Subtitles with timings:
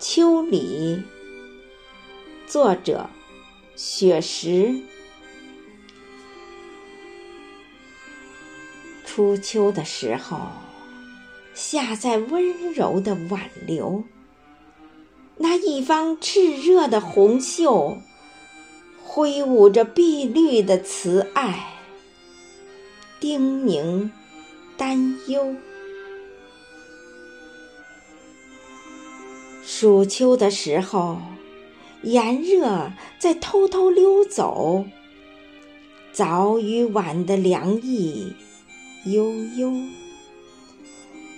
[0.00, 1.02] 秋里，
[2.46, 3.10] 作者
[3.76, 4.80] 雪石。
[9.04, 10.38] 初秋的时候，
[11.52, 14.02] 夏在温柔的挽留，
[15.36, 17.98] 那一方炽热的红袖，
[19.04, 21.74] 挥舞着碧绿的慈爱，
[23.20, 24.08] 叮咛，
[24.78, 25.54] 担忧。
[29.80, 31.22] 暑秋的时候，
[32.02, 34.84] 炎热在偷偷溜走，
[36.12, 38.34] 早与晚的凉意
[39.06, 39.72] 悠悠，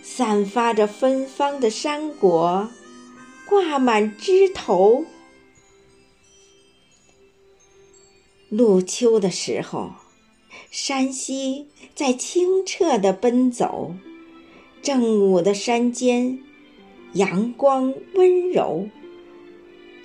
[0.03, 2.69] 散发着芬芳的山果
[3.49, 5.05] 挂满枝头。
[8.49, 9.93] 入秋的时候，
[10.69, 13.95] 山溪在清澈的奔走，
[14.83, 16.41] 正午的山间。
[17.15, 18.89] 阳光温柔，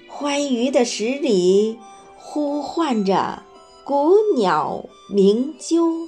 [0.09, 1.79] 欢愉的十里
[2.17, 3.43] 呼唤着
[3.85, 6.07] 古鸟鸣啾。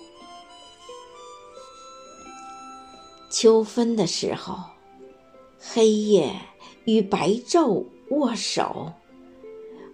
[3.29, 4.55] 秋分的时候，
[5.57, 6.33] 黑夜
[6.83, 8.91] 与白昼握手，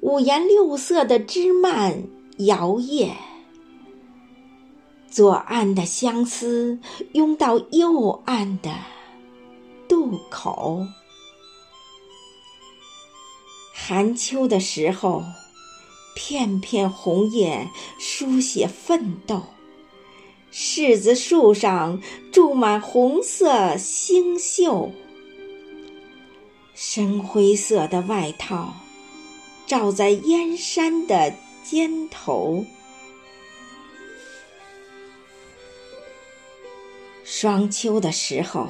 [0.02, 2.04] 五颜六色的枝蔓
[2.40, 3.12] 摇曳，
[5.08, 6.80] 左岸的相思
[7.14, 8.72] 拥到右岸的。
[9.88, 10.86] 渡口，
[13.74, 15.24] 寒秋的时候，
[16.16, 17.70] 片片红叶
[18.00, 19.44] 书写奋斗。
[20.52, 24.94] 柿子树上住满红色星宿，
[26.74, 28.74] 深灰色的外套
[29.68, 32.66] 罩在燕山的肩头。
[37.24, 38.70] 霜秋的时候。